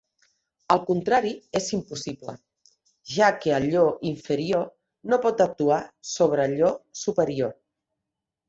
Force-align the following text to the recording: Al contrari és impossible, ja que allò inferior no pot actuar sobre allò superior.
Al 0.75 0.79
contrari 0.85 1.33
és 1.59 1.67
impossible, 1.77 2.33
ja 3.17 3.29
que 3.43 3.53
allò 3.57 3.85
inferior 4.15 4.67
no 5.13 5.23
pot 5.27 5.45
actuar 5.49 5.81
sobre 6.17 6.45
allò 6.51 6.73
superior. 7.05 7.57